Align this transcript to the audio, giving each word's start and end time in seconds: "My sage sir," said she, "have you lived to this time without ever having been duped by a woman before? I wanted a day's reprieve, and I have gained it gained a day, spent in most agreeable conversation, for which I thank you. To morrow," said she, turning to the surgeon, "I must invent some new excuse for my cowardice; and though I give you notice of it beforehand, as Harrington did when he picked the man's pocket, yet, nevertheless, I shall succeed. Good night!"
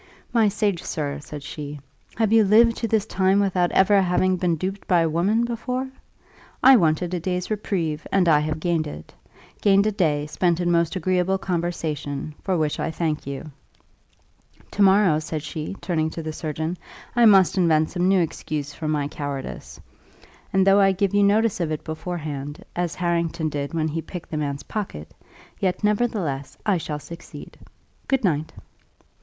"My 0.33 0.47
sage 0.49 0.81
sir," 0.81 1.19
said 1.21 1.43
she, 1.43 1.79
"have 2.15 2.33
you 2.33 2.43
lived 2.43 2.75
to 2.77 2.87
this 2.87 3.05
time 3.05 3.39
without 3.39 3.71
ever 3.71 4.01
having 4.01 4.35
been 4.35 4.55
duped 4.55 4.87
by 4.87 5.01
a 5.01 5.07
woman 5.07 5.45
before? 5.45 5.91
I 6.63 6.75
wanted 6.75 7.13
a 7.13 7.19
day's 7.19 7.51
reprieve, 7.51 8.07
and 8.11 8.27
I 8.27 8.39
have 8.39 8.59
gained 8.59 8.87
it 8.87 9.13
gained 9.61 9.85
a 9.85 9.91
day, 9.91 10.25
spent 10.25 10.59
in 10.59 10.71
most 10.71 10.95
agreeable 10.95 11.37
conversation, 11.37 12.33
for 12.41 12.57
which 12.57 12.79
I 12.79 12.89
thank 12.89 13.27
you. 13.27 13.51
To 14.71 14.81
morrow," 14.81 15.19
said 15.19 15.43
she, 15.43 15.75
turning 15.81 16.09
to 16.09 16.23
the 16.23 16.33
surgeon, 16.33 16.77
"I 17.15 17.27
must 17.27 17.55
invent 17.55 17.91
some 17.91 18.07
new 18.07 18.21
excuse 18.23 18.73
for 18.73 18.87
my 18.87 19.07
cowardice; 19.07 19.79
and 20.51 20.65
though 20.65 20.79
I 20.79 20.93
give 20.93 21.13
you 21.13 21.21
notice 21.21 21.59
of 21.59 21.71
it 21.71 21.83
beforehand, 21.83 22.65
as 22.75 22.95
Harrington 22.95 23.49
did 23.49 23.75
when 23.75 23.87
he 23.89 24.01
picked 24.01 24.31
the 24.31 24.37
man's 24.37 24.63
pocket, 24.63 25.13
yet, 25.59 25.83
nevertheless, 25.83 26.57
I 26.65 26.77
shall 26.79 26.97
succeed. 26.97 27.59
Good 28.07 28.23
night!" 28.23 28.51